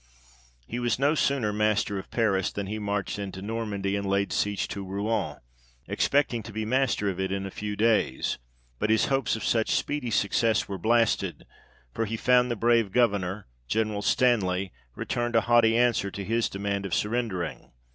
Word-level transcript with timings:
He 0.65 0.79
was 0.79 0.97
no 0.97 1.13
sooner 1.13 1.53
master 1.53 1.99
of 1.99 2.09
Paris, 2.09 2.51
than 2.51 2.65
he 2.65 2.79
marched 2.79 3.19
into 3.19 3.39
Normandy, 3.39 3.95
and 3.95 4.03
laid 4.09 4.33
siege 4.33 4.67
to 4.69 4.83
Rouen, 4.83 5.37
expecting 5.87 6.41
to 6.41 6.51
be 6.51 6.65
master 6.65 7.07
of 7.07 7.19
it 7.19 7.31
in 7.31 7.45
a 7.45 7.51
few 7.51 7.75
days; 7.75 8.39
but 8.79 8.89
his 8.89 9.05
hopes 9.13 9.35
of 9.35 9.43
such 9.45 9.69
speedy 9.69 10.09
success 10.09 10.67
were 10.67 10.79
blasted: 10.79 11.45
for 11.93 12.05
he 12.05 12.17
found 12.17 12.49
the 12.49 12.55
brave 12.55 12.91
Governor, 12.91 13.45
General 13.67 14.01
Stanley, 14.01 14.73
returned 14.95 15.35
a 15.35 15.41
haughty 15.41 15.77
answer 15.77 16.09
to 16.09 16.25
his 16.25 16.49
demand 16.49 16.87
of 16.87 16.95
surrendering. 16.95 17.71